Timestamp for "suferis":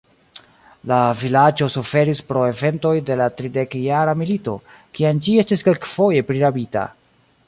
1.73-2.21